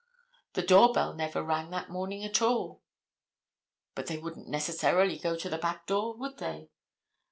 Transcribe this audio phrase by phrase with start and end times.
[0.53, 2.81] The door bell never rang that morning at all."
[3.93, 6.71] "But they wouldn't necessarily go to the back door, would they?"